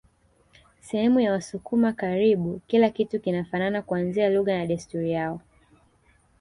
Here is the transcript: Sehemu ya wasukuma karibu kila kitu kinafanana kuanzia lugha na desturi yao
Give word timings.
Sehemu 0.79 1.19
ya 1.19 1.31
wasukuma 1.31 1.93
karibu 1.93 2.61
kila 2.67 2.89
kitu 2.89 3.19
kinafanana 3.19 3.81
kuanzia 3.81 4.29
lugha 4.29 4.57
na 4.57 4.65
desturi 4.65 5.11
yao 5.11 5.41